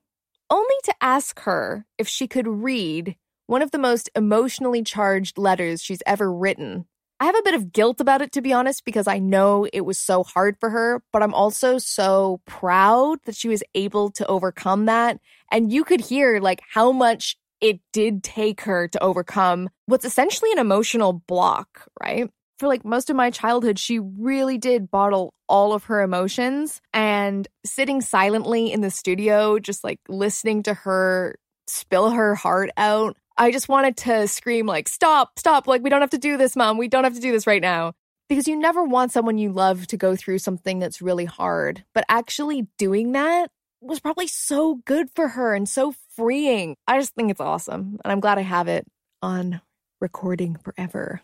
[0.49, 3.15] only to ask her if she could read
[3.47, 6.85] one of the most emotionally charged letters she's ever written.
[7.19, 9.85] I have a bit of guilt about it, to be honest, because I know it
[9.85, 14.27] was so hard for her, but I'm also so proud that she was able to
[14.27, 15.19] overcome that.
[15.49, 20.51] And you could hear like how much it did take her to overcome what's essentially
[20.51, 22.29] an emotional block, right?
[22.59, 27.47] For like most of my childhood, she really did bottle all of her emotions and
[27.65, 31.35] sitting silently in the studio, just like listening to her
[31.67, 35.67] spill her heart out I just wanted to scream, like, stop, stop.
[35.67, 36.77] Like, we don't have to do this, mom.
[36.77, 37.93] We don't have to do this right now.
[38.29, 41.83] Because you never want someone you love to go through something that's really hard.
[41.93, 46.75] But actually doing that was probably so good for her and so freeing.
[46.87, 47.99] I just think it's awesome.
[48.03, 48.87] And I'm glad I have it
[49.21, 49.61] on
[49.99, 51.21] recording forever.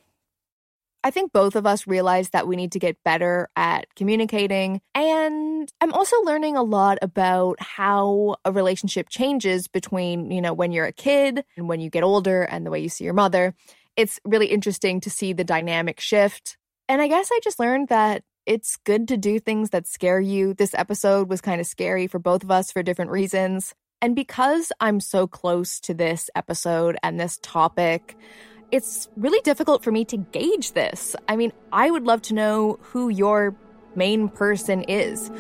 [1.04, 4.82] I think both of us realize that we need to get better at communicating.
[4.94, 10.72] And I'm also learning a lot about how a relationship changes between, you know, when
[10.72, 13.56] you're a kid and when you get older and the way you see your mother.
[13.96, 16.58] It's really interesting to see the dynamic shift.
[16.90, 20.54] And I guess I just learned that it's good to do things that scare you.
[20.54, 23.74] This episode was kind of scary for both of us for different reasons.
[24.02, 28.18] And because I'm so close to this episode and this topic,
[28.72, 31.16] it's really difficult for me to gauge this.
[31.28, 33.56] I mean, I would love to know who your
[33.96, 35.32] main person is.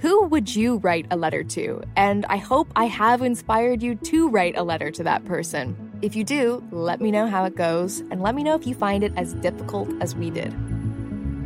[0.00, 1.82] Who would you write a letter to?
[1.96, 5.76] And I hope I have inspired you to write a letter to that person.
[6.02, 8.74] If you do, let me know how it goes, and let me know if you
[8.74, 10.52] find it as difficult as we did.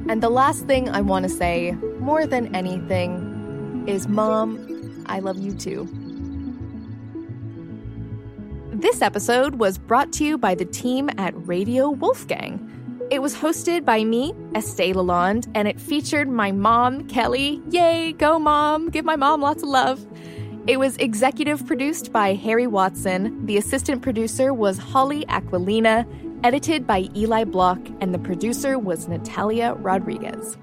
[0.09, 5.39] And the last thing I want to say, more than anything, is Mom, I love
[5.39, 5.87] you too.
[8.79, 12.65] This episode was brought to you by the team at Radio Wolfgang.
[13.11, 17.61] It was hosted by me, Estee Lalonde, and it featured my mom, Kelly.
[17.71, 18.89] Yay, go mom!
[18.89, 20.07] Give my mom lots of love.
[20.69, 23.45] It was executive produced by Harry Watson.
[23.47, 26.07] The assistant producer was Holly Aquilina,
[26.45, 30.57] edited by Eli Block, and the producer was Natalia Rodriguez.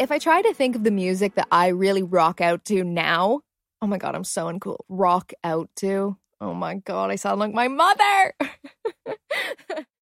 [0.00, 3.42] If I try to think of the music that I really rock out to now,
[3.80, 4.78] Oh my God, I'm so uncool.
[4.88, 6.16] Rock out to.
[6.40, 8.34] Oh my God, I sound like my mother.